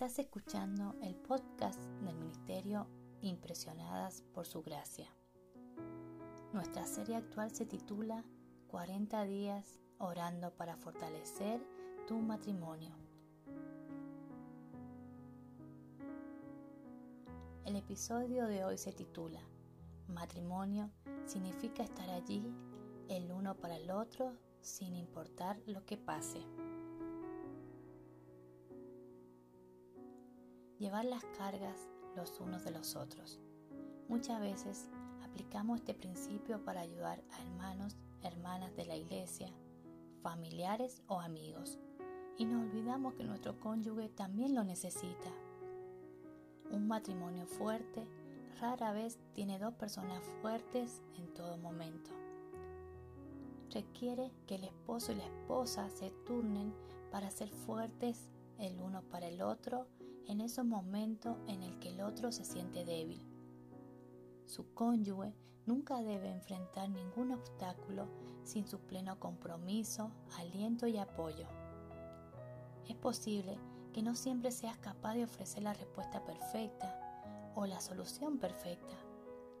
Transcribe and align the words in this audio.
Estás 0.00 0.18
escuchando 0.18 0.96
el 1.02 1.14
podcast 1.14 1.78
del 2.02 2.16
Ministerio 2.16 2.86
Impresionadas 3.20 4.22
por 4.32 4.46
Su 4.46 4.62
Gracia. 4.62 5.14
Nuestra 6.54 6.86
serie 6.86 7.16
actual 7.16 7.50
se 7.50 7.66
titula 7.66 8.24
40 8.68 9.24
días 9.24 9.78
orando 9.98 10.54
para 10.56 10.78
fortalecer 10.78 11.60
tu 12.06 12.18
matrimonio. 12.18 12.96
El 17.66 17.76
episodio 17.76 18.46
de 18.46 18.64
hoy 18.64 18.78
se 18.78 18.92
titula 18.94 19.42
Matrimonio 20.08 20.90
significa 21.26 21.82
estar 21.82 22.08
allí 22.08 22.42
el 23.10 23.30
uno 23.30 23.54
para 23.54 23.76
el 23.76 23.90
otro 23.90 24.32
sin 24.62 24.96
importar 24.96 25.60
lo 25.66 25.84
que 25.84 25.98
pase. 25.98 26.40
Llevar 30.80 31.04
las 31.04 31.22
cargas 31.36 31.90
los 32.16 32.40
unos 32.40 32.64
de 32.64 32.70
los 32.70 32.96
otros. 32.96 33.38
Muchas 34.08 34.40
veces 34.40 34.88
aplicamos 35.22 35.78
este 35.78 35.92
principio 35.92 36.64
para 36.64 36.80
ayudar 36.80 37.22
a 37.32 37.42
hermanos, 37.42 37.98
hermanas 38.22 38.74
de 38.76 38.86
la 38.86 38.96
iglesia, 38.96 39.52
familiares 40.22 41.02
o 41.06 41.20
amigos, 41.20 41.78
y 42.38 42.46
nos 42.46 42.62
olvidamos 42.62 43.12
que 43.12 43.24
nuestro 43.24 43.60
cónyuge 43.60 44.08
también 44.08 44.54
lo 44.54 44.64
necesita. 44.64 45.30
Un 46.70 46.88
matrimonio 46.88 47.44
fuerte 47.44 48.08
rara 48.58 48.92
vez 48.92 49.18
tiene 49.34 49.58
dos 49.58 49.74
personas 49.74 50.22
fuertes 50.40 51.02
en 51.18 51.34
todo 51.34 51.58
momento. 51.58 52.10
Requiere 53.70 54.32
que 54.46 54.54
el 54.54 54.64
esposo 54.64 55.12
y 55.12 55.16
la 55.16 55.26
esposa 55.26 55.90
se 55.90 56.10
turnen 56.24 56.72
para 57.10 57.30
ser 57.30 57.50
fuertes 57.50 58.30
el 58.58 58.80
uno 58.80 59.02
para 59.02 59.28
el 59.28 59.42
otro 59.42 59.86
en 60.26 60.40
esos 60.40 60.64
momentos 60.64 61.36
en 61.46 61.62
el 61.62 61.78
que 61.78 61.90
el 61.90 62.00
otro 62.00 62.32
se 62.32 62.44
siente 62.44 62.84
débil. 62.84 63.22
Su 64.46 64.72
cónyuge 64.74 65.34
nunca 65.66 66.02
debe 66.02 66.30
enfrentar 66.30 66.90
ningún 66.90 67.32
obstáculo 67.32 68.08
sin 68.44 68.66
su 68.66 68.80
pleno 68.80 69.18
compromiso, 69.20 70.10
aliento 70.38 70.86
y 70.86 70.98
apoyo. 70.98 71.46
Es 72.88 72.96
posible 72.96 73.58
que 73.92 74.02
no 74.02 74.14
siempre 74.14 74.50
seas 74.50 74.78
capaz 74.78 75.14
de 75.14 75.24
ofrecer 75.24 75.62
la 75.62 75.74
respuesta 75.74 76.24
perfecta 76.24 77.52
o 77.54 77.66
la 77.66 77.80
solución 77.80 78.38
perfecta, 78.38 78.96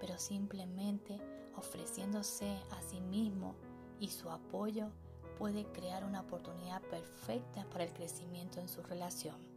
pero 0.00 0.18
simplemente 0.18 1.20
ofreciéndose 1.56 2.56
a 2.70 2.82
sí 2.82 3.00
mismo 3.00 3.54
y 4.00 4.08
su 4.08 4.30
apoyo 4.30 4.90
puede 5.38 5.64
crear 5.72 6.04
una 6.04 6.20
oportunidad 6.20 6.82
perfecta 6.82 7.64
para 7.70 7.84
el 7.84 7.92
crecimiento 7.92 8.60
en 8.60 8.68
su 8.68 8.82
relación. 8.82 9.51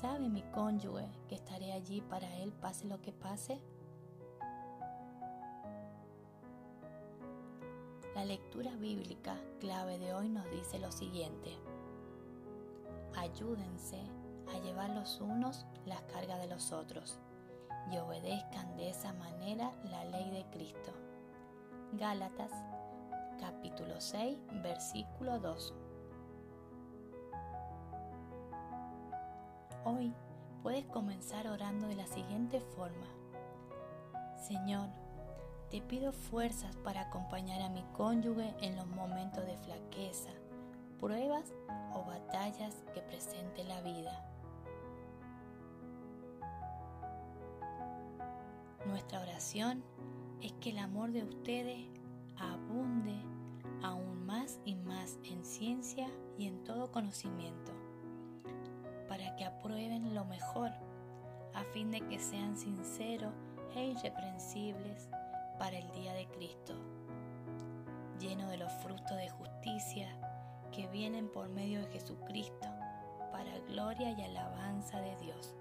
¿Sabe 0.00 0.28
mi 0.28 0.42
cónyuge 0.42 1.08
que 1.28 1.34
estaré 1.34 1.72
allí 1.72 2.00
para 2.02 2.32
él 2.36 2.52
pase 2.52 2.86
lo 2.86 3.00
que 3.02 3.12
pase? 3.12 3.60
La 8.14 8.24
lectura 8.24 8.70
bíblica 8.76 9.34
clave 9.58 9.98
de 9.98 10.14
hoy 10.14 10.28
nos 10.28 10.48
dice 10.52 10.78
lo 10.78 10.92
siguiente. 10.92 11.58
Ayúdense 13.16 14.00
a 14.54 14.60
llevar 14.60 14.90
los 14.90 15.20
unos 15.20 15.66
las 15.84 16.02
cargas 16.02 16.38
de 16.42 16.46
los 16.46 16.70
otros 16.70 17.18
y 17.90 17.98
obedezcan 17.98 18.76
de 18.76 18.90
esa 18.90 19.12
manera 19.14 19.72
la 19.90 20.04
ley 20.04 20.30
de 20.30 20.44
Cristo. 20.52 20.92
Gálatas 21.94 22.52
capítulo 23.40 24.00
6 24.00 24.38
versículo 24.62 25.40
2. 25.40 25.87
Hoy 29.90 30.12
puedes 30.62 30.84
comenzar 30.84 31.48
orando 31.48 31.86
de 31.86 31.94
la 31.94 32.06
siguiente 32.06 32.60
forma. 32.60 33.06
Señor, 34.36 34.90
te 35.70 35.80
pido 35.80 36.12
fuerzas 36.12 36.76
para 36.76 37.00
acompañar 37.00 37.62
a 37.62 37.70
mi 37.70 37.82
cónyuge 37.96 38.54
en 38.60 38.76
los 38.76 38.86
momentos 38.86 39.46
de 39.46 39.56
flaqueza, 39.56 40.28
pruebas 41.00 41.54
o 41.94 42.04
batallas 42.04 42.84
que 42.92 43.00
presente 43.00 43.64
la 43.64 43.80
vida. 43.80 44.26
Nuestra 48.84 49.20
oración 49.22 49.82
es 50.42 50.52
que 50.60 50.68
el 50.68 50.78
amor 50.80 51.12
de 51.12 51.24
ustedes 51.24 51.86
abunde 52.36 53.22
aún 53.82 54.26
más 54.26 54.60
y 54.66 54.74
más 54.74 55.18
en 55.24 55.46
ciencia 55.46 56.10
y 56.36 56.46
en 56.46 56.62
todo 56.64 56.92
conocimiento, 56.92 57.72
para 59.18 59.34
que 59.34 59.44
aprueben 59.44 60.14
lo 60.14 60.24
mejor, 60.24 60.70
a 61.52 61.64
fin 61.72 61.90
de 61.90 62.00
que 62.02 62.20
sean 62.20 62.56
sinceros 62.56 63.34
e 63.74 63.86
irreprensibles 63.86 65.08
para 65.58 65.76
el 65.76 65.90
día 65.90 66.12
de 66.14 66.28
Cristo, 66.28 66.74
lleno 68.20 68.48
de 68.48 68.58
los 68.58 68.72
frutos 68.74 69.16
de 69.16 69.28
justicia 69.28 70.08
que 70.70 70.86
vienen 70.88 71.28
por 71.32 71.48
medio 71.48 71.80
de 71.80 71.88
Jesucristo, 71.88 72.68
para 73.32 73.58
gloria 73.66 74.12
y 74.12 74.22
alabanza 74.22 75.00
de 75.00 75.16
Dios. 75.16 75.56